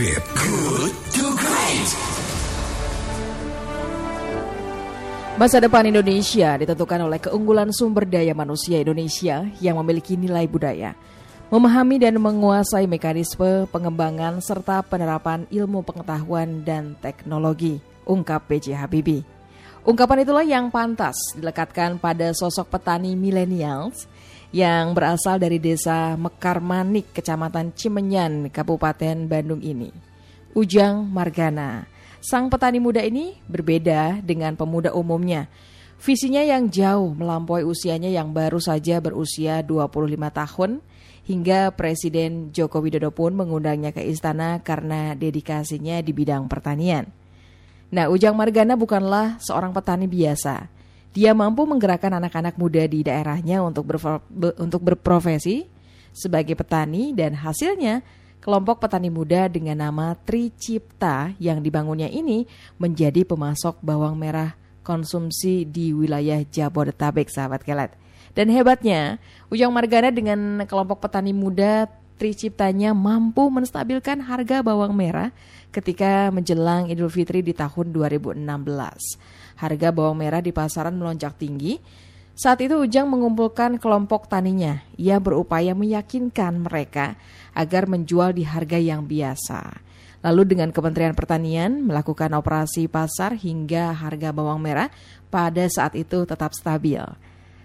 Great. 0.00 0.24
Good 0.32 0.92
to 1.12 1.24
Great. 1.36 1.88
Masa 5.36 5.60
depan 5.60 5.92
Indonesia 5.92 6.56
ditentukan 6.56 7.04
oleh 7.04 7.20
keunggulan 7.20 7.68
sumber 7.68 8.08
daya 8.08 8.32
manusia 8.32 8.80
Indonesia 8.80 9.44
yang 9.60 9.76
memiliki 9.76 10.16
nilai 10.16 10.48
budaya. 10.48 10.96
Memahami 11.52 12.00
dan 12.00 12.16
menguasai 12.16 12.88
mekanisme 12.88 13.68
pengembangan 13.68 14.40
serta 14.40 14.80
penerapan 14.88 15.44
ilmu 15.52 15.84
pengetahuan 15.84 16.64
dan 16.64 16.96
teknologi, 17.04 17.76
ungkap 18.08 18.48
B.J. 18.48 18.80
Habibie. 18.80 19.20
Ungkapan 19.84 20.24
itulah 20.24 20.48
yang 20.48 20.72
pantas 20.72 21.36
dilekatkan 21.36 22.00
pada 22.00 22.32
sosok 22.32 22.72
petani 22.72 23.12
milenials 23.12 24.08
yang 24.50 24.92
berasal 24.92 25.38
dari 25.38 25.62
desa 25.62 26.18
Mekarmanik, 26.18 27.14
Kecamatan 27.14 27.74
Cimenyan, 27.74 28.50
Kabupaten 28.50 29.30
Bandung 29.30 29.62
ini. 29.62 29.90
Ujang 30.54 31.06
Margana 31.06 31.86
Sang 32.20 32.52
petani 32.52 32.76
muda 32.84 33.00
ini 33.00 33.40
berbeda 33.48 34.20
dengan 34.20 34.52
pemuda 34.52 34.92
umumnya. 34.92 35.48
Visinya 35.96 36.44
yang 36.44 36.68
jauh 36.68 37.16
melampaui 37.16 37.64
usianya 37.64 38.12
yang 38.12 38.36
baru 38.36 38.60
saja 38.60 39.00
berusia 39.00 39.64
25 39.64 40.20
tahun 40.28 40.70
hingga 41.24 41.72
Presiden 41.72 42.52
Joko 42.52 42.84
Widodo 42.84 43.08
pun 43.08 43.32
mengundangnya 43.32 43.96
ke 43.96 44.04
istana 44.04 44.60
karena 44.60 45.16
dedikasinya 45.16 46.04
di 46.04 46.12
bidang 46.12 46.44
pertanian. 46.44 47.08
Nah, 47.88 48.12
Ujang 48.12 48.36
Margana 48.36 48.76
bukanlah 48.76 49.40
seorang 49.40 49.72
petani 49.72 50.04
biasa. 50.04 50.68
Dia 51.10 51.34
mampu 51.34 51.66
menggerakkan 51.66 52.14
anak-anak 52.14 52.54
muda 52.54 52.86
di 52.86 53.02
daerahnya 53.02 53.62
untuk, 53.66 53.86
untuk 54.58 54.80
berprofesi 54.80 55.66
sebagai 56.14 56.54
petani 56.54 57.14
dan 57.14 57.34
hasilnya 57.34 58.02
Kelompok 58.40 58.80
petani 58.80 59.12
muda 59.12 59.52
dengan 59.52 59.76
nama 59.76 60.16
Tricipta 60.16 61.36
yang 61.36 61.60
dibangunnya 61.60 62.08
ini 62.08 62.48
menjadi 62.80 63.20
pemasok 63.28 63.84
bawang 63.84 64.16
merah 64.16 64.56
konsumsi 64.80 65.68
di 65.68 65.92
wilayah 65.92 66.40
Jabodetabek, 66.48 67.28
sahabat 67.28 67.60
kelet. 67.60 67.92
Dan 68.32 68.48
hebatnya, 68.48 69.20
Ujang 69.52 69.68
Margana 69.68 70.08
dengan 70.08 70.64
kelompok 70.64 71.04
petani 71.04 71.36
muda 71.36 71.84
Triciptanya 72.16 72.96
mampu 72.96 73.44
menstabilkan 73.52 74.24
harga 74.24 74.64
bawang 74.64 74.96
merah 74.96 75.32
ketika 75.68 76.32
menjelang 76.32 76.88
Idul 76.88 77.12
Fitri 77.12 77.44
di 77.44 77.52
tahun 77.52 77.92
2016. 77.92 78.40
Harga 79.60 79.92
bawang 79.92 80.16
merah 80.16 80.40
di 80.40 80.56
pasaran 80.56 80.96
melonjak 80.96 81.36
tinggi 81.36 81.76
saat 82.40 82.64
itu 82.64 82.72
Ujang 82.72 83.04
mengumpulkan 83.04 83.76
kelompok 83.76 84.24
taninya. 84.24 84.80
Ia 84.96 85.20
berupaya 85.20 85.76
meyakinkan 85.76 86.64
mereka 86.64 87.20
agar 87.52 87.84
menjual 87.84 88.32
di 88.32 88.48
harga 88.48 88.80
yang 88.80 89.04
biasa. 89.04 89.76
Lalu 90.24 90.56
dengan 90.56 90.72
Kementerian 90.72 91.12
Pertanian 91.12 91.84
melakukan 91.84 92.32
operasi 92.32 92.88
pasar 92.88 93.36
hingga 93.36 93.92
harga 93.92 94.32
bawang 94.32 94.56
merah 94.56 94.88
pada 95.28 95.68
saat 95.68 95.92
itu 95.96 96.24
tetap 96.24 96.56
stabil. 96.56 97.04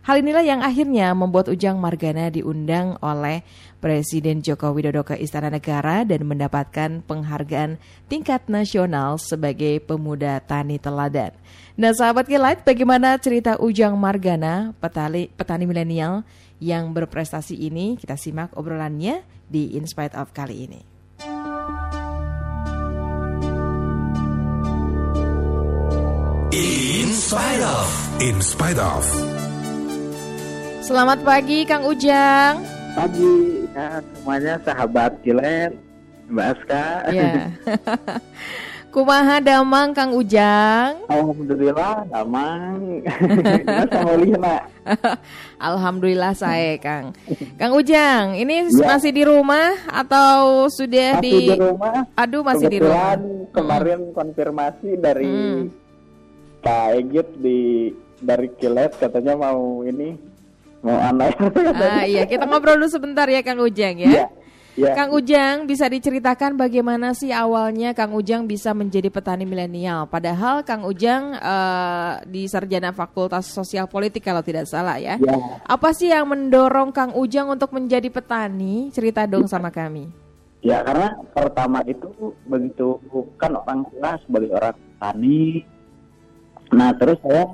Hal 0.06 0.22
inilah 0.22 0.45
yang 0.45 0.61
akhirnya 0.61 1.17
membuat 1.17 1.50
Ujang 1.50 1.81
Margana 1.81 2.30
diundang 2.30 2.94
oleh 3.02 3.42
Presiden 3.81 4.45
Joko 4.45 4.70
Widodo 4.70 5.02
ke 5.02 5.17
Istana 5.17 5.50
Negara 5.50 6.06
dan 6.06 6.30
mendapatkan 6.30 7.02
penghargaan 7.02 7.81
tingkat 8.06 8.45
nasional 8.45 9.17
sebagai 9.17 9.81
pemuda 9.81 10.38
tani 10.45 10.78
teladan. 10.78 11.33
Nah 11.73 11.89
sahabat 11.89 12.30
Kilat, 12.30 12.61
bagaimana 12.61 13.17
cerita 13.17 13.58
Ujang 13.58 13.98
Margana, 13.98 14.78
petani, 14.78 15.26
petani 15.33 15.66
milenial 15.66 16.22
yang 16.61 16.94
berprestasi 16.94 17.58
ini? 17.58 17.98
Kita 17.98 18.14
simak 18.14 18.53
obrolannya 18.53 19.26
di 19.50 19.73
In 19.73 19.89
Spite 19.89 20.14
of 20.14 20.30
kali 20.38 20.70
ini. 20.70 20.81
In 26.53 27.09
Spite 27.09 27.64
of. 27.66 27.89
In 28.22 28.37
Spite 28.45 28.77
of. 28.77 29.35
Selamat 30.86 31.18
pagi 31.26 31.66
Kang 31.66 31.82
Ujang. 31.90 32.62
Pagi, 32.94 33.66
ya, 33.73 34.06
semuanya 34.06 34.54
sahabat 34.62 35.18
Kilat, 35.26 35.73
Mbak 36.30 36.46
Aska. 36.46 36.86
Ya. 37.10 37.50
Kumaha 38.94 39.42
damang 39.42 39.98
Kang 39.98 40.14
Ujang? 40.14 41.02
Alhamdulillah 41.10 42.06
damang. 42.06 43.02
Alhamdulillah 45.73 46.38
saya 46.38 46.78
Kang. 46.78 47.17
Kang 47.58 47.73
Ujang, 47.73 48.38
ini 48.38 48.70
ya. 48.70 48.86
masih 48.86 49.10
di 49.10 49.26
rumah 49.26 49.73
atau 49.90 50.70
sudah 50.70 51.17
masih 51.17 51.26
di... 51.26 51.50
di 51.50 51.58
rumah? 51.66 51.98
Aduh 52.14 52.46
masih 52.46 52.70
di 52.70 52.78
rumah. 52.78 53.17
kemarin 53.58 54.06
hmm. 54.06 54.14
konfirmasi 54.14 55.02
dari 55.02 55.34
hmm. 55.34 55.62
Pak 56.62 56.88
Egit 56.94 57.28
di 57.42 57.90
dari 58.22 58.54
Kilet 58.54 58.94
katanya 59.02 59.34
mau 59.34 59.82
ini 59.82 60.35
mau 60.86 61.02
anak. 61.02 61.34
Ah 61.73 62.06
iya, 62.06 62.30
kita 62.30 62.46
ngobrol 62.46 62.78
dulu 62.78 62.88
sebentar 62.88 63.26
ya 63.26 63.42
Kang 63.42 63.58
Ujang 63.58 63.98
ya. 63.98 64.10
ya. 64.14 64.26
Ya. 64.76 64.92
Kang 64.92 65.16
Ujang 65.16 65.72
bisa 65.72 65.88
diceritakan 65.88 66.60
bagaimana 66.60 67.16
sih 67.16 67.32
awalnya 67.32 67.96
Kang 67.96 68.12
Ujang 68.12 68.44
bisa 68.44 68.76
menjadi 68.76 69.08
petani 69.08 69.48
milenial? 69.48 70.04
Padahal 70.12 70.68
Kang 70.68 70.84
Ujang 70.84 71.32
uh, 71.40 72.20
di 72.28 72.44
sarjana 72.44 72.92
Fakultas 72.92 73.48
Sosial 73.48 73.88
Politik 73.88 74.28
kalau 74.28 74.44
tidak 74.44 74.68
salah 74.68 75.00
ya. 75.00 75.16
ya. 75.16 75.64
Apa 75.64 75.96
sih 75.96 76.12
yang 76.12 76.28
mendorong 76.28 76.92
Kang 76.92 77.16
Ujang 77.16 77.48
untuk 77.56 77.72
menjadi 77.72 78.12
petani? 78.12 78.92
Cerita 78.92 79.23
dong 79.23 79.48
sama 79.48 79.72
kami. 79.72 80.12
Ya 80.60 80.84
karena 80.84 81.23
pertama 81.32 81.80
itu 81.88 82.36
begitu 82.44 83.00
kan 83.40 83.56
orang 83.56 83.88
tua 83.96 84.20
sebagai 84.28 84.52
orang 84.60 84.76
petani. 84.76 85.64
Nah 86.76 86.92
terus 87.00 87.16
saya 87.23 87.48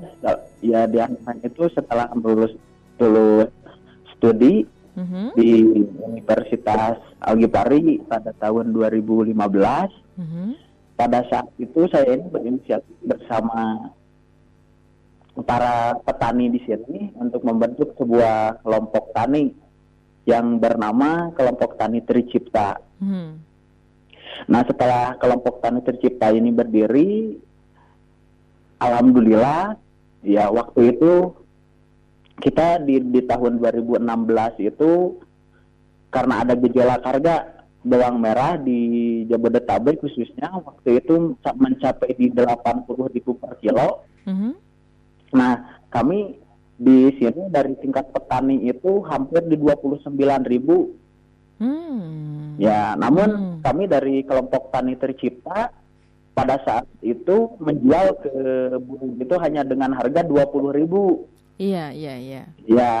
ya 0.58 0.90
di 0.90 0.98
itu 1.46 1.62
setelah 1.70 2.10
lulus 2.18 2.50
lulus 3.00 3.50
studi 4.14 4.66
mm-hmm. 4.96 5.26
di 5.34 5.50
Universitas 5.98 6.98
Algipari 7.22 8.02
pada 8.06 8.30
tahun 8.36 8.74
2015. 8.74 9.34
Mm-hmm. 9.34 10.48
Pada 10.98 11.20
saat 11.26 11.48
itu 11.58 11.88
saya 11.90 12.14
ini 12.14 12.26
berinisiatif 12.28 12.96
bersama 13.02 13.90
para 15.48 15.96
petani 16.04 16.52
di 16.52 16.60
sini 16.68 17.08
untuk 17.16 17.40
membentuk 17.42 17.96
sebuah 17.96 18.60
kelompok 18.60 19.16
tani 19.16 19.48
yang 20.28 20.60
bernama 20.60 21.32
kelompok 21.34 21.80
tani 21.80 22.04
Tricipta. 22.04 22.78
Mm-hmm. 23.02 23.28
Nah 24.52 24.62
setelah 24.68 25.16
kelompok 25.18 25.64
tani 25.64 25.80
Tricipta 25.82 26.30
ini 26.30 26.54
berdiri, 26.54 27.34
alhamdulillah 28.78 29.74
ya 30.22 30.46
waktu 30.52 30.94
itu 30.94 31.41
kita 32.42 32.82
di 32.82 32.98
di 32.98 33.22
tahun 33.22 33.62
2016 33.62 34.02
itu 34.58 35.22
karena 36.10 36.42
ada 36.42 36.58
gejolak 36.58 37.00
harga 37.06 37.62
bawang 37.82 38.18
merah 38.22 38.58
di 38.58 39.22
Jabodetabek 39.26 40.02
khususnya 40.02 40.50
waktu 40.54 41.02
itu 41.02 41.34
mencapai 41.38 42.14
di 42.14 42.30
80 42.30 43.14
ribu 43.14 43.38
per 43.38 43.58
kilo. 43.58 44.06
Mm 44.26 44.34
-hmm. 44.34 44.52
Nah, 45.34 45.52
kami 45.90 46.38
di 46.78 47.10
sini 47.18 47.50
dari 47.50 47.74
tingkat 47.78 48.10
petani 48.14 48.66
itu 48.66 49.02
hampir 49.06 49.42
di 49.46 49.58
29 49.58 50.14
ribu. 50.46 50.94
Mm. 51.58 52.58
Ya, 52.58 52.94
namun 52.94 53.28
mm. 53.30 53.54
kami 53.66 53.86
dari 53.90 54.22
kelompok 54.22 54.70
tani 54.70 54.94
tercipta 54.94 55.74
pada 56.32 56.56
saat 56.64 56.86
itu 57.04 57.54
menjual 57.60 58.18
ke 58.24 58.32
buruh 58.80 59.12
itu 59.20 59.34
hanya 59.42 59.62
dengan 59.66 59.94
harga 59.98 60.22
20 60.22 60.78
ribu. 60.78 61.28
Iya, 61.60 61.92
iya, 61.92 62.14
iya. 62.16 62.42
Ya, 62.64 62.92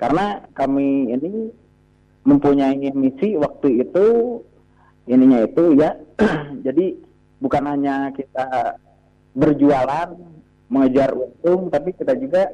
karena 0.00 0.44
kami 0.56 1.12
ini 1.12 1.52
mempunyai 2.24 2.90
misi 2.96 3.36
waktu 3.36 3.84
itu 3.84 4.06
ininya 5.04 5.44
itu 5.44 5.76
ya. 5.76 5.96
jadi 6.66 6.96
bukan 7.42 7.62
hanya 7.68 8.08
kita 8.16 8.78
berjualan 9.34 10.16
mengejar 10.70 11.12
untung, 11.12 11.68
tapi 11.68 11.92
kita 11.92 12.16
juga 12.16 12.48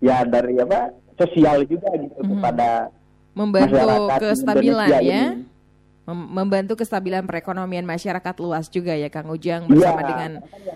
ya 0.00 0.24
dari 0.24 0.58
apa 0.58 0.90
sosial 1.14 1.68
juga 1.68 1.92
gitu 1.94 2.18
mm 2.18 2.24
-hmm. 2.24 2.32
kepada 2.40 2.68
membantu 3.36 4.26
kestabilan 4.32 4.88
ya. 4.88 5.00
Ini 5.00 5.22
membantu 6.10 6.74
kestabilan 6.82 7.22
perekonomian 7.22 7.86
masyarakat 7.86 8.34
luas 8.42 8.66
juga 8.66 8.98
ya 8.98 9.06
Kang 9.06 9.30
Ujang 9.30 9.70
bersama 9.70 10.02
ya, 10.02 10.08
dengan 10.10 10.30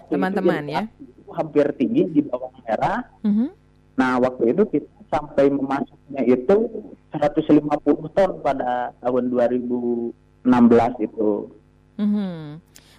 teman-teman 0.07 0.63
ya. 0.71 0.83
Hampir 1.35 1.75
tinggi 1.75 2.07
di 2.07 2.21
bawah 2.23 2.55
merah. 2.63 3.03
Mm 3.27 3.33
-hmm. 3.35 3.49
Nah, 3.95 4.19
waktu 4.19 4.51
itu 4.51 4.63
kita 4.67 4.91
sampai 5.11 5.47
memasuknya 5.51 6.23
itu 6.27 6.57
150 7.15 8.17
ton 8.17 8.31
pada 8.43 8.91
tahun 8.99 9.31
2016 9.31 10.11
itu. 11.07 11.31
Mm-hmm. 11.95 12.39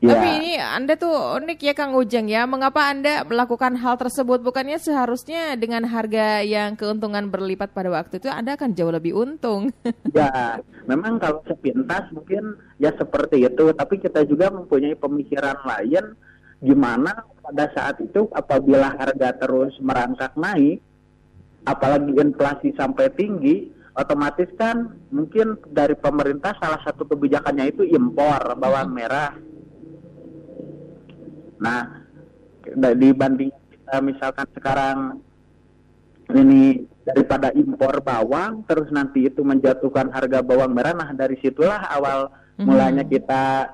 Ya. 0.03 0.11
Tapi 0.11 0.27
ini 0.43 0.51
Anda 0.59 0.93
tuh 0.99 1.39
unik 1.39 1.59
ya 1.65 1.73
Kang 1.73 1.95
Ujang 1.95 2.27
ya. 2.27 2.43
Mengapa 2.43 2.91
Anda 2.91 3.23
melakukan 3.23 3.79
hal 3.79 3.95
tersebut? 3.95 4.43
Bukannya 4.43 4.75
seharusnya 4.75 5.55
dengan 5.55 5.87
harga 5.87 6.43
yang 6.43 6.75
keuntungan 6.75 7.31
berlipat 7.31 7.71
pada 7.71 7.89
waktu 7.89 8.19
itu 8.19 8.27
Anda 8.27 8.59
akan 8.59 8.75
jauh 8.75 8.91
lebih 8.91 9.15
untung. 9.15 9.71
Ya, 10.15 10.63
memang 10.87 11.19
kalau 11.19 11.43
sepintas 11.43 12.07
mungkin 12.15 12.55
ya 12.79 12.87
seperti 12.95 13.43
itu, 13.43 13.67
tapi 13.75 13.99
kita 13.99 14.23
juga 14.23 14.47
mempunyai 14.47 14.95
pemikiran 14.95 15.59
lain 15.67 16.15
gimana 16.63 17.25
pada 17.43 17.65
saat 17.75 17.99
itu 18.01 18.27
apabila 18.31 18.95
harga 18.95 19.29
terus 19.37 19.75
merangkak 19.81 20.33
naik, 20.39 20.81
apalagi 21.67 22.15
inflasi 22.15 22.73
sampai 22.73 23.11
tinggi, 23.13 23.69
otomatis 23.95 24.49
kan 24.57 24.95
mungkin 25.11 25.59
dari 25.69 25.93
pemerintah 25.95 26.55
salah 26.57 26.81
satu 26.83 27.05
kebijakannya 27.05 27.71
itu 27.71 27.83
impor 27.85 28.55
bawang 28.57 28.91
merah. 28.91 29.33
Nah, 31.61 31.81
dibanding 32.75 33.53
kita 33.71 33.97
misalkan 34.01 34.47
sekarang 34.57 34.97
ini 36.33 36.89
daripada 37.05 37.53
impor 37.53 38.01
bawang 38.01 38.65
terus 38.65 38.89
nanti 38.89 39.29
itu 39.29 39.45
menjatuhkan 39.45 40.09
harga 40.09 40.41
bawang 40.41 40.73
merah 40.73 40.97
nah 40.97 41.13
dari 41.13 41.37
situlah 41.37 41.85
awal 41.93 42.33
Mhm. 42.57 42.65
mulanya 42.65 43.03
kita 43.05 43.69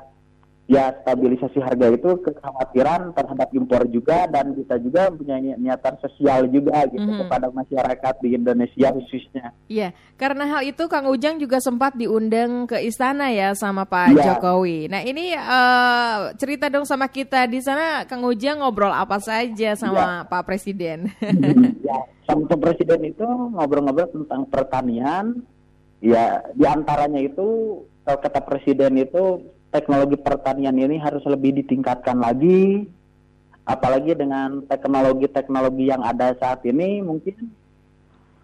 ya 0.71 0.95
stabilisasi 1.03 1.59
harga 1.59 1.91
itu 1.91 2.15
kekhawatiran 2.23 3.12
terhadap 3.12 3.51
impor 3.51 3.83
juga 3.85 4.23
dan 4.25 4.56
kita 4.56 4.79
juga 4.79 5.12
punya 5.12 5.35
ni- 5.35 5.59
niatan 5.59 6.00
sosial 6.00 6.47
juga 6.47 6.88
gitu 6.88 7.03
Mhm. 7.03 7.19
kepada 7.19 7.51
masyarakat 7.51 8.13
di 8.18 8.29
Indonesia 8.31 8.88
khususnya 8.89 9.51
Iya, 9.68 9.91
karena 10.15 10.47
hal 10.47 10.63
itu 10.63 10.88
Kang 10.88 11.12
Ujang 11.12 11.35
juga 11.38 11.59
sempat 11.59 11.91
diundang 11.94 12.65
ke 12.65 12.79
istana 12.79 13.27
ya 13.29 13.51
sama 13.51 13.83
Pak 13.83 14.15
Iya. 14.15 14.39
Jokowi. 14.39 14.88
Nah 14.88 15.03
ini 15.03 15.35
eh, 15.35 16.15
cerita 16.39 16.71
dong 16.71 16.88
sama 16.88 17.06
kita 17.06 17.44
di 17.45 17.59
sana 17.59 18.07
Kang 18.07 18.24
Ujang 18.24 18.63
ngobrol 18.63 18.95
apa 18.95 19.19
saja 19.19 19.75
sama 19.75 20.24
Pak 20.24 20.47
Presiden. 20.47 21.12
ya 21.83 22.00
sama 22.24 22.47
presiden 22.47 23.03
itu 23.03 23.27
ngobrol-ngobrol 23.27 24.07
tentang 24.07 24.47
pertanian 24.47 25.44
ya 26.00 26.39
di 26.56 26.63
antaranya 26.63 27.19
itu 27.19 27.75
kalau 28.01 28.17
kata 28.17 28.39
presiden 28.39 28.95
itu 28.95 29.51
teknologi 29.71 30.19
pertanian 30.19 30.75
ini 30.75 31.00
harus 31.00 31.23
lebih 31.23 31.63
ditingkatkan 31.63 32.19
lagi 32.19 32.85
apalagi 33.63 34.13
dengan 34.13 34.68
teknologi-teknologi 34.68 35.88
yang 35.88 36.03
ada 36.03 36.35
saat 36.35 36.62
ini 36.68 37.00
mungkin 37.00 37.50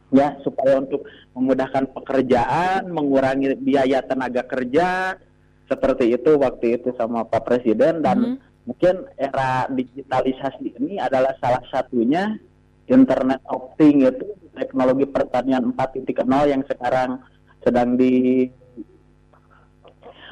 ya 0.08 0.40
supaya 0.40 0.80
untuk 0.80 1.04
memudahkan 1.36 1.92
pekerjaan 1.92 2.88
mengurangi 2.88 3.60
biaya 3.60 4.00
tenaga 4.08 4.48
kerja 4.48 5.20
seperti 5.68 6.16
itu 6.16 6.40
waktu 6.40 6.80
itu 6.80 6.96
sama 6.96 7.28
Pak 7.28 7.44
Presiden 7.44 8.00
dan 8.00 8.18
Mhm. 8.18 8.36
mungkin 8.64 8.96
era 9.20 9.68
digitalisasi 9.68 10.80
ini 10.80 10.96
adalah 10.96 11.36
salah 11.44 11.60
satunya 11.68 12.40
Internet 12.88 13.44
of 13.52 13.76
Things 13.76 14.16
itu 14.16 14.32
teknologi 14.56 15.04
pertanian 15.12 15.76
4.0 15.76 16.48
yang 16.48 16.64
sekarang 16.64 17.20
sedang 17.68 18.00
di 18.00 18.48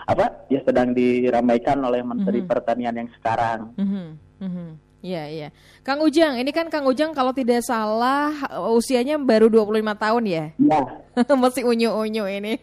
apa 0.06 0.46
ya 0.54 0.62
sedang 0.62 0.94
diramaikan 0.94 1.82
oleh 1.82 2.06
Menteri 2.06 2.46
Mhm. 2.46 2.50
Pertanian 2.50 2.96
yang 2.96 3.10
sekarang. 3.18 3.74
Mhm, 3.78 4.06
mhm. 4.42 4.68
Iya, 5.06 5.24
iya. 5.30 5.48
Kang 5.86 6.02
Ujang, 6.02 6.42
ini 6.42 6.50
kan 6.50 6.66
Kang 6.74 6.90
Ujang 6.90 7.14
kalau 7.14 7.30
tidak 7.30 7.62
salah 7.62 8.34
usianya 8.74 9.22
baru 9.22 9.54
25 9.54 9.94
tahun 9.94 10.24
ya? 10.26 10.46
Ya, 10.58 10.82
Masih 11.42 11.64
unyu-unyu 11.64 12.28
ini. 12.28 12.60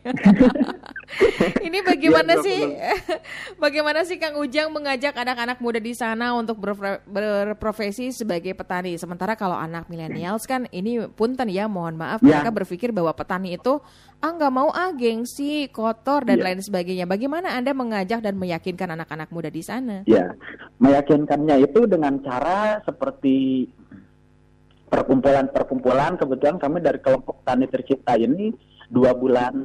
ini 1.66 1.78
bagaimana 1.80 2.40
Iya, 2.40 2.44
sih? 2.44 2.60
bagaimana 3.62 4.00
sih 4.04 4.16
Kang 4.16 4.36
Ujang 4.36 4.72
mengajak 4.72 5.16
anak-anak 5.16 5.58
muda 5.60 5.80
di 5.80 5.92
sana 5.92 6.36
untuk 6.36 6.60
berpro- 6.60 7.00
berprofesi 7.08 8.12
sebagai 8.12 8.52
petani? 8.52 8.96
Sementara 8.96 9.36
kalau 9.36 9.56
anak 9.56 9.88
milenials 9.88 10.44
kan 10.44 10.68
ini 10.68 11.04
punten 11.12 11.48
ya, 11.48 11.68
mohon 11.68 11.96
maaf 11.96 12.20
Ya. 12.22 12.38
mereka 12.40 12.52
berpikir 12.52 12.92
bahwa 12.92 13.12
petani 13.12 13.56
itu 13.56 13.80
ah 14.22 14.30
nggak 14.30 14.52
mau 14.54 14.70
ah 14.70 14.92
gengsi, 14.94 15.66
kotor 15.68 16.22
dan 16.24 16.38
Ya. 16.40 16.44
lain 16.52 16.60
sebagainya. 16.62 17.04
Bagaimana 17.04 17.56
Anda 17.56 17.72
mengajak 17.72 18.22
dan 18.22 18.36
meyakinkan 18.38 18.92
anak-anak 18.92 19.28
muda 19.32 19.48
di 19.48 19.62
sana? 19.64 20.04
ya. 20.04 20.32
Meyakinkannya 20.78 21.62
itu 21.62 21.86
dengan 21.86 22.18
cara 22.20 22.82
seperti 22.82 23.68
perkumpulan-perkumpulan. 24.92 26.20
Kebetulan 26.20 26.60
kami 26.60 26.84
dari 26.84 27.00
kelompok 27.00 27.40
tani 27.48 27.64
tercipta 27.64 28.20
ini 28.20 28.52
dua 28.92 29.16
bulan 29.16 29.56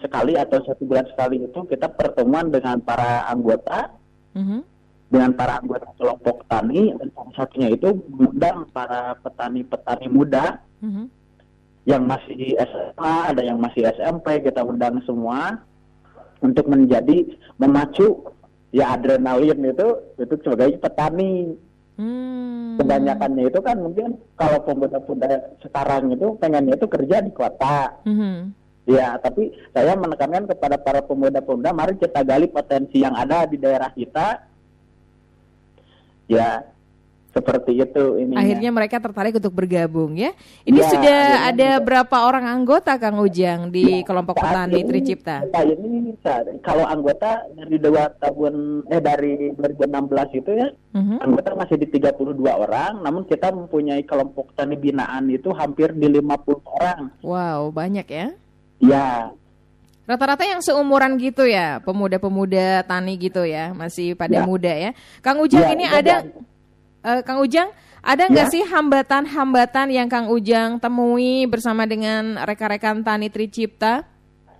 sekali 0.00 0.40
atau 0.40 0.64
satu 0.64 0.88
bulan 0.88 1.04
sekali 1.12 1.44
itu 1.44 1.68
kita 1.68 1.92
pertemuan 1.92 2.48
dengan 2.48 2.80
para 2.80 3.28
anggota 3.28 4.00
Mhm, 4.30 4.62
dengan 5.10 5.34
para 5.34 5.58
anggota 5.58 5.90
kelompok 5.98 6.46
tani 6.46 6.94
dan 6.94 7.10
salah 7.10 7.34
satunya 7.34 7.74
itu 7.74 7.98
mengundang 8.06 8.62
para 8.70 9.18
petani-petani 9.18 10.06
muda 10.06 10.62
mhm, 10.78 11.10
yang 11.82 12.06
masih 12.06 12.54
SMA, 12.54 13.14
ada 13.34 13.42
yang 13.42 13.58
masih 13.58 13.90
SMP, 13.90 14.38
kita 14.46 14.62
undang 14.62 15.02
semua 15.02 15.58
untuk 16.38 16.70
menjadi 16.70 17.26
memacu 17.58 18.22
ya 18.70 18.94
adrenalin 18.94 19.58
itu 19.58 19.88
itu 20.14 20.34
sebagai 20.46 20.78
petani. 20.78 21.58
Hmm. 22.00 22.80
Kebanyakannya 22.80 23.44
itu 23.52 23.60
kan 23.60 23.76
mungkin 23.76 24.16
kalau 24.40 24.64
pemuda-pemuda 24.64 25.60
sekarang 25.60 26.16
itu 26.16 26.32
pengennya 26.40 26.80
itu 26.80 26.88
kerja 26.88 27.20
di 27.20 27.32
kota. 27.36 28.00
Mhm. 28.08 28.56
Ya, 28.88 29.20
tapi 29.20 29.52
saya 29.76 29.92
menekankan 29.94 30.48
kepada 30.48 30.80
para 30.80 31.04
pemuda-pemuda, 31.04 31.70
mari 31.76 32.00
kita 32.00 32.24
gali 32.24 32.48
potensi 32.48 33.04
yang 33.04 33.12
ada 33.12 33.44
di 33.44 33.60
daerah 33.60 33.92
kita. 33.92 34.48
Ya, 36.26 36.64
seperti 37.30 37.78
itu 37.78 38.04
ini. 38.18 38.34
Akhirnya 38.34 38.70
mereka 38.70 38.98
tertarik 38.98 39.38
untuk 39.38 39.54
bergabung 39.54 40.18
ya. 40.18 40.34
Ini 40.62 40.76
Ya, 40.76 40.86
sudah 40.86 41.18
akhirnya 41.22 41.46
ada 41.46 41.70
juga. 41.72 41.84
berapa 41.86 42.16
orang 42.26 42.44
anggota 42.44 42.92
Kang 42.96 43.18
Ujang 43.18 43.70
di 43.70 44.02
Ya, 44.02 44.06
kelompok 44.06 44.34
petani 44.36 44.82
ini 44.82 44.86
Tricipta? 44.86 45.46
Ini 45.46 46.14
saat- 46.20 46.50
kalau 46.60 46.82
anggota 46.82 47.46
dari 47.54 47.76
dua 47.78 48.10
tahun 48.18 48.54
eh 48.86 49.00
dari 49.00 49.32
2016 49.54 50.28
itu 50.34 50.50
ya 50.52 50.68
Mhm. 50.90 51.16
anggota 51.22 51.54
masih 51.54 51.76
di 51.76 51.86
32 51.86 52.50
orang, 52.50 52.98
namun 53.00 53.22
kita 53.24 53.48
mempunyai 53.48 54.02
kelompok 54.02 54.50
tani 54.52 54.74
binaan 54.74 55.30
itu 55.30 55.54
hampir 55.54 55.94
di 55.94 56.10
50 56.10 56.58
orang. 56.66 57.14
Wow, 57.22 57.70
banyak 57.70 58.06
ya. 58.06 58.26
Ya, 58.80 59.30
Rata-rata 60.02 60.42
yang 60.42 60.58
seumuran 60.58 61.22
gitu 61.22 61.46
ya, 61.46 61.78
pemuda-pemuda 61.80 62.82
tani 62.82 63.14
gitu 63.14 63.46
ya, 63.46 63.70
masih 63.70 64.18
pada 64.18 64.42
Ya. 64.42 64.42
muda 64.42 64.72
ya. 64.74 64.90
Kang 65.22 65.38
Ujang 65.38 65.62
Ya, 65.62 65.70
ini 65.70 65.86
ada, 65.86 66.26
dan- 66.26 66.34
eh, 67.00 67.20
Kang 67.22 67.40
Ujang, 67.40 67.68
ada 68.00 68.24
nggak 68.26 68.48
Ya. 68.48 68.52
sih 68.52 68.62
hambatan-hambatan 68.64 69.88
yang 69.88 70.08
Kang 70.08 70.28
Ujang 70.28 70.78
temui 70.78 71.44
bersama 71.44 71.84
dengan 71.84 72.36
rekan-rekan 72.40 73.00
tani 73.00 73.28
Tricipta? 73.28 74.04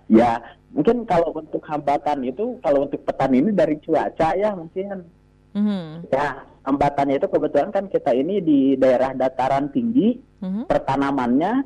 ya 0.07 0.43
mungkin 0.75 1.07
kalau 1.07 1.31
untuk 1.31 1.63
hambatan 1.63 2.19
itu 2.23 2.59
kalau 2.59 2.83
untuk 2.83 2.99
petani 3.01 3.39
ini 3.39 3.51
dari 3.51 3.79
cuaca 3.79 4.35
ya 4.35 4.51
mungkin 4.51 5.07
Mhm, 5.51 6.07
ya 6.07 6.35
hambatannya 6.63 7.15
itu 7.15 7.27
kebetulan 7.27 7.71
kan 7.71 7.87
kita 7.87 8.11
ini 8.11 8.39
di 8.39 8.59
daerah 8.75 9.11
dataran 9.11 9.67
tinggi 9.67 10.19
mhm, 10.39 10.67
pertanamannya 10.67 11.63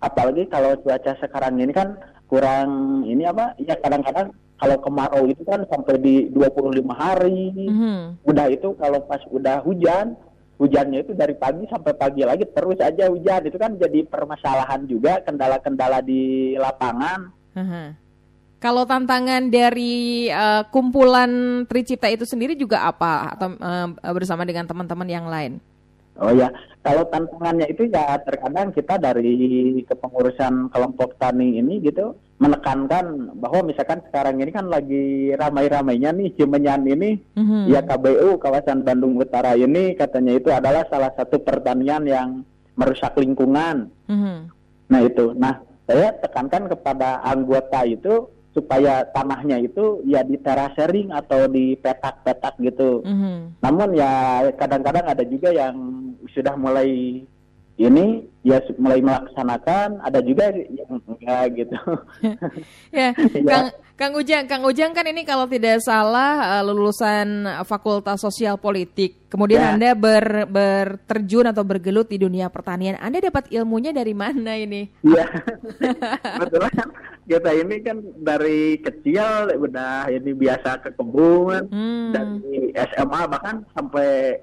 apalagi 0.00 0.48
kalau 0.48 0.76
cuaca 0.80 1.16
sekarang 1.16 1.60
ini 1.60 1.72
kan 1.72 1.96
kurang 2.28 2.68
ini 3.04 3.24
apa 3.24 3.52
ya 3.56 3.76
kadang-kadang 3.76 4.32
kalau 4.56 4.76
kemarau 4.80 5.24
itu 5.28 5.42
kan 5.44 5.64
sampai 5.68 6.00
di 6.00 6.14
25 6.32 6.80
hari 6.92 7.52
mhm. 7.52 8.24
udah 8.24 8.46
itu 8.48 8.72
kalau 8.80 9.04
pas 9.04 9.20
udah 9.28 9.60
hujan 9.64 10.16
hujannya 10.56 11.04
itu 11.04 11.12
dari 11.12 11.36
pagi 11.36 11.68
sampai 11.68 11.92
pagi 11.92 12.24
lagi 12.24 12.48
terus 12.48 12.80
aja 12.80 13.12
hujan 13.12 13.44
itu 13.44 13.60
kan 13.60 13.76
jadi 13.76 14.08
permasalahan 14.08 14.88
juga 14.88 15.20
kendala-kendala 15.20 16.00
di 16.00 16.56
lapangan 16.56 17.32
Aha. 17.56 17.96
Kalau 18.56 18.88
tantangan 18.88 19.52
dari 19.52 20.28
eh, 20.32 20.62
kumpulan 20.72 21.64
Tricipta 21.68 22.08
itu 22.08 22.24
sendiri 22.24 22.56
juga 22.56 22.88
apa 22.88 23.36
atau 23.36 23.52
eh, 23.52 23.88
bersama 24.16 24.48
dengan 24.48 24.64
teman-teman 24.64 25.08
yang 25.08 25.28
lain? 25.28 25.60
Oh 26.16 26.32
ya, 26.32 26.48
kalau 26.80 27.04
tantangannya 27.12 27.68
itu 27.68 27.92
ya 27.92 28.16
terkadang 28.24 28.72
kita 28.72 28.96
dari 28.96 29.36
kepengurusan 29.84 30.72
kelompok 30.72 31.20
tani 31.20 31.60
ini 31.60 31.84
gitu 31.84 32.16
menekankan 32.36 33.32
bahwa 33.40 33.64
misalkan 33.64 34.04
sekarang 34.08 34.36
ini 34.44 34.52
kan 34.52 34.68
lagi 34.68 35.32
ramai-ramainya 35.32 36.12
nih 36.12 36.36
Cimenyan 36.36 36.84
ini 36.84 37.16
Mhm. 37.32 37.72
ya 37.72 37.80
KBU 37.80 38.36
kawasan 38.36 38.84
Bandung 38.84 39.16
Utara 39.16 39.56
ini 39.56 39.96
katanya 39.96 40.36
itu 40.36 40.52
adalah 40.52 40.84
salah 40.92 41.16
satu 41.16 41.40
pertanian 41.40 42.04
yang 42.04 42.44
merusak 42.76 43.16
lingkungan. 43.16 43.88
Mhm. 44.04 44.52
Nah 44.92 45.00
itu, 45.00 45.32
nah 45.32 45.64
saya 45.88 46.12
tekankan 46.20 46.68
kepada 46.68 47.24
anggota 47.24 47.88
itu 47.88 48.28
supaya 48.52 49.04
tanahnya 49.12 49.60
itu 49.60 50.00
ya 50.08 50.24
di 50.24 50.36
terasering 50.40 51.12
atau 51.12 51.48
di 51.48 51.76
petak-petak 51.76 52.56
gitu. 52.60 53.00
Mhm. 53.04 53.60
Namun 53.64 53.96
ya 53.96 54.44
kadang-kadang 54.56 55.08
ada 55.08 55.24
juga 55.24 55.52
yang 55.52 55.76
sudah 56.32 56.56
mulai 56.56 57.20
ini 57.76 58.24
ya 58.40 58.56
mulai 58.80 59.04
melaksanakan, 59.04 60.00
ada 60.00 60.24
juga 60.24 60.48
yang 60.52 60.96
enggak 61.26 61.44
gitu. 61.58 61.76
Ya, 62.94 63.10
Iya. 63.18 63.42
Kang 63.44 63.66
Kang 63.96 64.12
Ujang, 64.14 64.44
Kang 64.44 64.62
Ujang 64.62 64.92
kan 64.92 65.08
ini 65.08 65.24
kalau 65.24 65.48
tidak 65.48 65.80
salah 65.80 66.60
eh, 66.60 66.62
lulusan 66.62 67.48
Fakultas 67.64 68.20
Sosial 68.20 68.54
Politik. 68.56 69.26
Kemudian 69.26 69.58
Ya. 69.58 69.68
Anda 69.74 69.90
ber, 69.92 70.46
berterjun 70.46 71.48
atau 71.48 71.64
bergelut 71.64 72.06
di 72.06 72.20
dunia 72.20 72.46
pertanian. 72.46 72.94
Anda 72.96 73.18
dapat 73.18 73.50
ilmunya 73.50 73.90
dari 73.90 74.14
mana 74.14 74.54
ini? 74.54 74.86
Iya. 75.02 75.26
Kebetulan 76.38 76.76
kita 77.26 77.50
ini 77.52 77.76
kan 77.82 77.96
dari 78.22 78.78
kecil 78.78 79.26
udah 79.58 80.06
ini 80.08 80.30
biasa 80.30 80.78
ke 80.78 80.90
kebun 80.94 81.66
Hmm. 81.72 82.12
dari 82.14 82.70
SMA 82.76 83.22
bahkan 83.26 83.64
sampai 83.74 84.38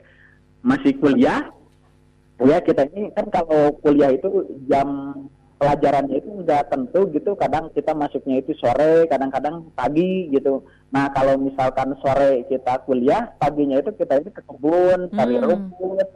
masih 0.60 0.98
kuliah. 0.98 1.46
Ya 2.42 2.58
kita 2.60 2.90
ini 2.92 3.14
kan 3.14 3.30
kalau 3.30 3.72
kuliah 3.80 4.12
itu 4.12 4.28
jam 4.68 5.14
pelajarannya 5.56 6.18
itu 6.18 6.30
nggak 6.40 6.64
tentu 6.68 7.08
gitu. 7.10 7.34
Kadang 7.34 7.70
kita 7.70 7.92
masuknya 7.92 8.40
itu 8.40 8.54
sore, 8.56 9.06
kadang-kadang 9.06 9.70
pagi 9.72 10.30
gitu. 10.30 10.62
Nah 10.90 11.10
kalau 11.10 11.36
misalkan 11.36 11.94
sore 11.98 12.46
kita 12.46 12.84
kuliah, 12.84 13.32
paginya 13.36 13.78
itu 13.78 13.92
kita 13.92 14.20
ini 14.20 14.30
ke 14.30 14.42
kebun, 14.42 15.10
cari 15.10 15.36
Hmm. 15.36 15.46
rumput. 15.46 16.08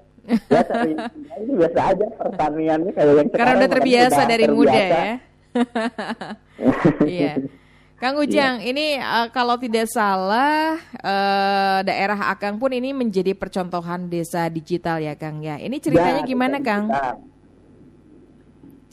Ya 0.51 0.61
cari 0.61 0.91
ini 1.39 1.51
biasa 1.55 1.79
aja 1.87 2.05
pertanian 2.13 2.79
ini 2.83 2.91
kayak 2.91 3.07
yang 3.07 3.15
Karena 3.15 3.31
sekarang 3.31 3.55
udah 3.55 3.63
kan 3.63 3.75
terbiasa 3.79 4.17
udah 4.17 4.27
dari 4.27 4.45
muda 4.47 4.71
terbiasa. 4.71 4.97
ya. 4.99 5.15
Iya. 7.07 7.33
Kang 7.97 8.13
Ujang, 8.13 8.61
ini 8.61 8.93
eh, 8.93 9.27
kalau 9.31 9.57
tidak 9.57 9.89
salah 9.89 10.77
eh, 10.93 11.79
daerah 11.81 12.29
Akang 12.29 12.61
pun 12.61 12.69
ini 12.69 12.93
menjadi 12.93 13.33
percontohan 13.33 14.05
desa 14.05 14.45
digital 14.47 15.01
ya 15.01 15.17
Kang 15.17 15.41
ya. 15.41 15.57
Ini 15.57 15.73
ceritanya 15.77 16.21
Ya, 16.21 16.27
gimana 16.27 16.61
Kang? 16.61 16.93
kita- 16.93 17.17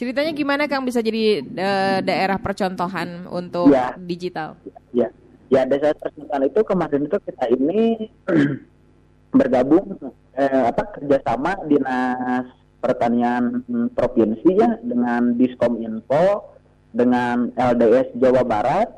Ceritanya 0.05 0.37
gimana 0.37 0.69
Kang 0.69 0.85
bisa 0.85 1.01
jadi 1.01 1.41
eh, 1.41 1.99
daerah 2.05 2.37
percontohan 2.37 3.25
untuk 3.25 3.73
Ya. 3.73 3.97
digital? 3.97 4.53
Ya, 4.93 5.09
ya 5.49 5.65
desa 5.65 5.97
percontohan 5.97 6.45
itu 6.45 6.61
kemarin 6.61 7.09
itu 7.09 7.17
kita 7.25 7.49
ini 7.49 8.13
bergabung 9.41 9.97
eh, 10.37 10.65
apa 10.69 10.93
kerjasama 10.93 11.57
dinas 11.65 12.53
pertanian 12.85 13.65
provinsi 13.97 14.51
ya 14.53 14.77
dengan 14.85 15.41
Diskom 15.41 15.81
Info 15.81 16.53
dengan 16.93 17.49
LDS 17.57 18.13
Jawa 18.21 18.45
Barat 18.45 18.93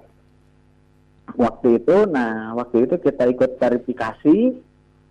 waktu 1.39 1.87
itu 1.87 2.03
nah 2.11 2.51
waktu 2.59 2.91
itu 2.91 2.99
kita 2.99 3.31
ikut 3.31 3.63
verifikasi 3.63 4.59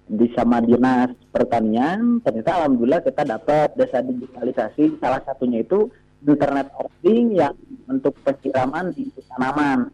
di 0.05 0.29
sama 0.37 0.61
dinas 0.61 1.09
pertanian 1.29 2.21
ternyata 2.21 2.61
alhamdulillah 2.61 3.01
kita 3.01 3.25
dapat 3.25 3.73
desa 3.73 3.99
digitalisasi 3.99 5.01
salah 5.01 5.17
satunya 5.25 5.65
itu 5.65 5.89
internet 6.21 6.69
offering 6.73 7.33
yang 7.33 7.53
untuk 7.85 8.13
penyiraman 8.21 8.93
di 8.93 9.09
tanaman 9.25 9.89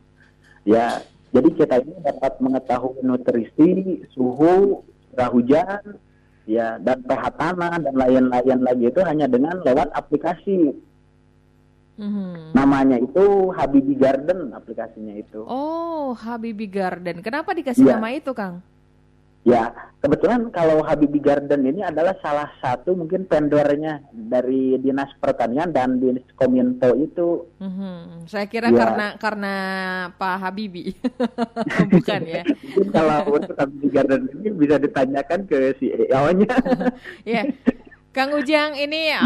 ya 0.63 0.99
jadi 1.31 1.49
kita 1.49 1.75
ini 1.79 1.95
dapat 2.03 2.43
mengetahui 2.43 2.99
nutrisi 3.01 3.71
suhu 4.11 4.83
curah 5.11 5.31
hujan 5.31 5.79
ya 6.43 6.75
dan 6.79 6.99
pH 7.01 7.23
tanah 7.35 7.79
dan 7.79 7.95
lain-lain 7.95 8.59
lagi 8.59 8.83
itu 8.87 8.99
hanya 9.01 9.27
dengan 9.27 9.63
lewat 9.63 9.95
aplikasi 9.95 10.75
Mhm. 11.91 12.55
namanya 12.57 12.97
itu 12.97 13.51
Habibi 13.53 13.93
Garden 13.93 14.49
aplikasinya 14.51 15.13
itu 15.13 15.45
Oh, 15.45 16.17
Habibi 16.17 16.65
Garden. 16.65 17.21
Kenapa 17.21 17.53
dikasih 17.53 17.85
Ya. 17.85 17.95
nama 17.95 18.09
itu, 18.09 18.31
Kang? 18.33 18.63
Ya, 19.41 19.73
kebetulan 19.97 20.53
kalau 20.53 20.85
Habibi 20.85 21.17
Garden 21.17 21.65
ini 21.65 21.81
adalah 21.81 22.13
salah 22.21 22.45
satu 22.61 22.93
mungkin 22.93 23.25
vendornya 23.25 23.97
dari 24.13 24.77
Dinas 24.77 25.09
Pertanian 25.17 25.73
dan 25.73 25.97
Dinas 25.97 26.21
Kominfo 26.37 26.93
itu. 26.93 27.49
Mhm. 27.57 28.29
Saya 28.29 28.45
kira 28.45 28.69
Ya. 28.69 28.77
karena 28.77 29.07
karena 29.17 29.53
Pak 30.13 30.35
Habibi, 30.37 30.93
bukan 31.93 32.21
ya? 32.21 32.45
Mungkin 32.45 32.87
kalau 32.93 33.17
untuk 33.33 33.57
Habibi 33.57 33.87
Garden 33.89 34.29
ini 34.37 34.49
bisa 34.53 34.77
ditanyakan 34.77 35.49
ke 35.49 35.73
CEO-nya. 35.77 36.53
Ya, 37.25 37.49
Kang 38.13 38.37
Ujang 38.37 38.77
ini 38.77 39.09
eh, 39.09 39.21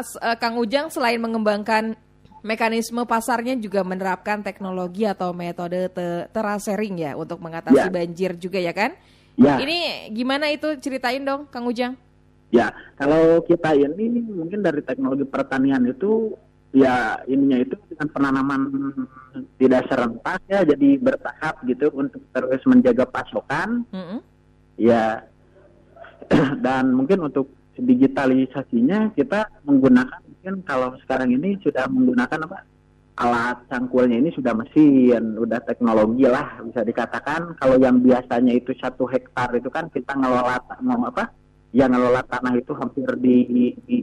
s- 0.00 0.16
eh, 0.16 0.36
Kang 0.40 0.56
Ujang 0.56 0.88
selain 0.88 1.20
mengembangkan 1.20 2.00
mekanisme 2.40 3.04
pasarnya 3.04 3.58
juga 3.58 3.84
menerapkan 3.84 4.40
teknologi 4.40 5.04
atau 5.04 5.34
metode 5.34 5.90
te- 5.90 6.24
terasering 6.30 6.96
ya 6.96 7.12
untuk 7.12 7.42
mengatasi 7.42 7.76
Ya. 7.76 7.92
banjir 7.92 8.32
juga 8.38 8.56
ya 8.56 8.72
kan? 8.72 8.96
Ya, 9.38 9.56
Ini 9.62 10.10
gimana 10.12 10.50
itu 10.50 10.66
ceritain 10.82 11.22
dong, 11.22 11.46
Kang 11.48 11.64
Ujang? 11.70 11.94
ya. 12.50 12.74
Kalau 12.98 13.44
kita 13.46 13.76
ini 13.78 14.24
mungkin 14.26 14.64
dari 14.64 14.82
teknologi 14.82 15.22
pertanian 15.28 15.86
itu 15.86 16.34
ya 16.74 17.16
ininya 17.24 17.64
itu 17.64 17.78
dengan 17.88 18.08
penanaman 18.12 18.60
tidak 19.56 19.88
serentak 19.88 20.42
ya, 20.50 20.66
jadi 20.66 20.98
bertahap 20.98 21.62
gitu 21.64 21.88
untuk 21.94 22.20
terus 22.34 22.60
menjaga 22.66 23.06
pasokan. 23.06 23.86
Mm-mm. 23.94 24.20
Ya, 24.78 25.24
dan 26.64 26.92
mungkin 26.92 27.22
untuk 27.24 27.50
digitalisasinya 27.78 29.14
kita 29.14 29.46
menggunakan 29.62 30.18
mungkin 30.26 30.54
kalau 30.66 30.98
sekarang 31.06 31.30
ini 31.30 31.58
sudah 31.62 31.86
menggunakan 31.86 32.42
apa 32.46 32.66
alat 33.18 33.66
cangkulnya 33.66 34.16
ini 34.16 34.30
sudah 34.30 34.54
mesin, 34.54 35.34
udah 35.36 35.58
teknologi 35.66 36.22
lah 36.22 36.62
bisa 36.62 36.86
dikatakan. 36.86 37.58
Kalau 37.58 37.74
yang 37.76 37.98
biasanya 37.98 38.54
itu 38.54 38.70
satu 38.78 39.10
hektar 39.10 39.50
itu 39.52 39.66
kan 39.66 39.90
kita 39.90 40.14
ngelola 40.14 40.62
ta- 40.62 40.78
mau 40.80 41.02
apa? 41.02 41.34
Ya 41.74 41.90
ngelola 41.90 42.22
tanah 42.22 42.54
itu 42.54 42.72
hampir 42.78 43.10
di, 43.18 43.42
di 43.82 43.96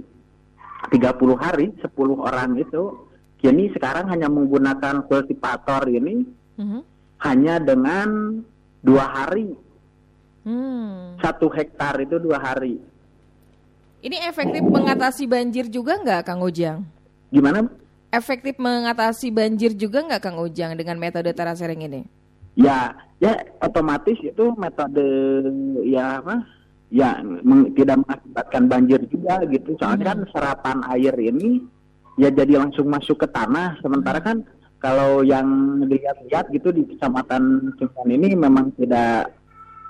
30 0.92 1.00
hari, 1.40 1.72
10 1.80 1.96
orang 2.20 2.60
itu. 2.60 3.08
Kini 3.36 3.72
sekarang 3.72 4.12
hanya 4.12 4.28
menggunakan 4.28 5.06
kultivator 5.06 5.88
ini 5.88 6.26
Mhm. 6.56 6.80
hanya 7.22 7.56
dengan 7.60 8.42
dua 8.80 9.06
hari 9.06 9.54
Hmm. 10.46 11.18
satu 11.20 11.50
hektar 11.50 11.98
itu 12.00 12.16
dua 12.18 12.38
hari. 12.38 12.78
Ini 14.02 14.30
efektif 14.30 14.62
mengatasi 14.62 15.26
banjir 15.26 15.66
juga 15.68 15.98
nggak, 15.98 16.22
Kang 16.22 16.42
Ujang? 16.42 16.86
Gimana? 17.34 17.66
Efektif 18.16 18.56
mengatasi 18.56 19.28
banjir 19.30 19.76
juga 19.76 20.00
nggak, 20.08 20.22
Kang 20.24 20.40
Ujang, 20.40 20.72
dengan 20.80 20.96
metode 20.96 21.36
terasering 21.36 21.84
ini? 21.84 22.02
Ya, 22.56 22.96
ya 23.20 23.36
otomatis 23.60 24.16
itu 24.24 24.56
metode 24.56 25.04
ya 25.84 26.24
apa? 26.24 26.48
Ya 26.88 27.20
meng- 27.20 27.76
tidak 27.76 28.08
mengakibatkan 28.08 28.64
banjir 28.72 29.04
juga 29.12 29.44
gitu. 29.52 29.76
Soalnya 29.76 30.16
kan 30.16 30.20
serapan 30.32 30.78
air 30.96 31.12
ini 31.20 31.60
ya 32.16 32.32
jadi 32.32 32.64
langsung 32.64 32.88
masuk 32.88 33.20
ke 33.20 33.28
tanah. 33.28 33.76
Sementara 33.84 34.24
kan 34.24 34.48
kalau 34.80 35.20
yang 35.20 35.44
dilihat-lihat 35.84 36.48
gitu 36.56 36.72
di 36.72 36.88
kecamatan 36.88 37.74
Cimacan 37.76 38.08
ini 38.08 38.32
memang 38.38 38.72
tidak 38.80 39.36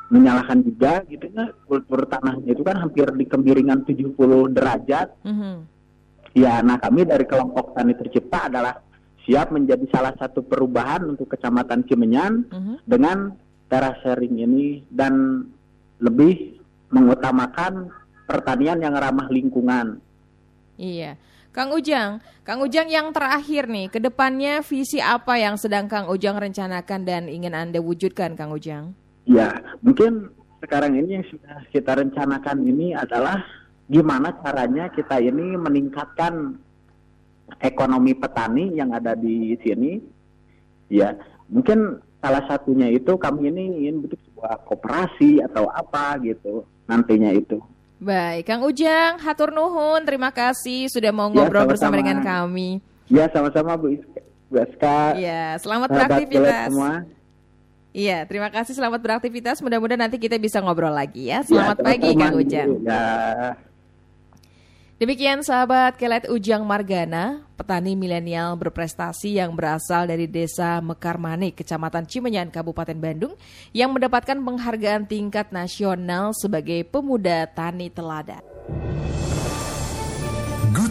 menyalahkan 0.10 0.62
juga 0.62 1.02
gitu 1.10 1.26
ya 1.34 1.50
kultur 1.66 2.06
tanahnya 2.06 2.54
itu 2.54 2.62
kan 2.62 2.78
hampir 2.78 3.10
di 3.18 3.26
kemiringan 3.26 3.82
70 3.84 4.54
derajat 4.54 5.10
Mhm. 5.26 5.56
Ya, 6.36 6.60
nah 6.60 6.76
kami 6.76 7.08
dari 7.08 7.24
kelompok 7.24 7.72
Tani 7.72 7.96
Tercipta 7.96 8.52
adalah 8.52 8.76
siap 9.24 9.56
menjadi 9.56 9.88
salah 9.88 10.12
satu 10.20 10.44
perubahan 10.44 11.16
untuk 11.16 11.32
Kecamatan 11.32 11.88
Cimenyan 11.88 12.44
Mhm. 12.52 12.76
dengan 12.84 13.32
terasering 13.72 14.36
ini 14.38 14.84
dan 14.92 15.48
lebih 15.98 16.60
mengutamakan 16.92 17.90
pertanian 18.28 18.84
yang 18.84 18.94
ramah 18.94 19.32
lingkungan. 19.32 19.98
Iya. 20.76 21.16
Kang 21.56 21.72
Ujang, 21.72 22.20
Kang 22.44 22.60
Ujang 22.60 22.92
yang 22.92 23.16
terakhir 23.16 23.72
nih, 23.72 23.88
ke 23.88 24.04
depannya 24.04 24.60
visi 24.60 25.00
apa 25.00 25.40
yang 25.40 25.56
sedang 25.56 25.88
Kang 25.88 26.12
Ujang 26.12 26.36
rencanakan 26.36 27.08
dan 27.08 27.32
ingin 27.32 27.56
Anda 27.56 27.80
wujudkan, 27.80 28.36
Kang 28.36 28.52
Ujang? 28.52 28.92
Ya, 29.24 29.56
mungkin 29.80 30.36
sekarang 30.60 31.00
ini 31.00 31.16
yang 31.16 31.26
sudah 31.32 31.64
kita 31.72 31.96
rencanakan 31.96 32.60
ini 32.60 32.92
adalah 32.92 33.40
gimana 33.86 34.34
caranya 34.42 34.90
kita 34.90 35.22
ini 35.22 35.56
meningkatkan 35.56 36.58
ekonomi 37.62 38.18
petani 38.18 38.74
yang 38.74 38.90
ada 38.92 39.14
di 39.14 39.54
sini. 39.62 40.02
Ya, 40.90 41.14
mungkin 41.50 41.98
salah 42.18 42.42
satunya 42.50 42.90
itu 42.90 43.14
kami 43.18 43.50
ini 43.50 43.86
ingin 43.86 44.06
bentuk 44.06 44.18
sebuah 44.30 44.66
koperasi 44.66 45.42
atau 45.42 45.70
apa 45.70 46.18
gitu 46.22 46.66
nantinya 46.86 47.34
itu. 47.34 47.62
Baik, 47.96 48.46
Kang 48.46 48.62
Ujang, 48.62 49.18
hatur 49.24 49.50
nuhun, 49.50 50.04
terima 50.04 50.30
kasih 50.30 50.92
sudah 50.92 51.10
mau 51.16 51.32
Ya, 51.32 51.42
ngobrol 51.42 51.64
bersama 51.66 51.96
sama-sama. 51.96 52.02
dengan 52.02 52.18
kami. 52.22 52.70
Ya, 53.08 53.26
sama-sama 53.32 53.78
Bu 53.80 53.94
Iska. 53.94 55.16
Iya, 55.18 55.58
selamat 55.58 55.90
beraktivitas. 55.90 56.70
semua. 56.70 56.94
Iya, 57.96 58.28
terima 58.28 58.52
kasih 58.52 58.76
selamat 58.76 59.00
beraktivitas. 59.00 59.64
Mudah-mudahan 59.64 60.06
nanti 60.06 60.20
kita 60.20 60.36
bisa 60.36 60.60
ngobrol 60.60 60.92
lagi 60.92 61.32
ya. 61.32 61.40
Ya, 61.40 61.48
Selamat 61.48 61.78
pagi, 61.82 62.12
sama-sama, 62.12 62.22
Kang 62.22 62.36
Ujang. 62.44 62.70
Ya. 62.84 63.04
Demikian 64.96 65.44
sahabat 65.44 66.00
Kelet 66.00 66.32
Ujang 66.32 66.64
Margana, 66.64 67.44
petani 67.60 68.00
milenial 68.00 68.56
berprestasi 68.56 69.36
yang 69.44 69.52
berasal 69.52 70.08
dari 70.08 70.24
desa 70.24 70.80
Mekarmanik, 70.80 71.60
Kecamatan 71.60 72.08
Cimenyan, 72.08 72.48
Kabupaten 72.48 72.96
Bandung, 72.96 73.36
yang 73.76 73.92
mendapatkan 73.92 74.40
penghargaan 74.40 75.04
tingkat 75.04 75.52
nasional 75.52 76.32
sebagai 76.32 76.88
pemuda 76.88 77.44
tani 77.52 77.92
teladan. 77.92 78.40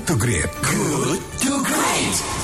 to 0.07 0.17
Great. 0.19 0.51
Good 0.61 1.23
to 1.41 1.63
Great. 1.65 2.44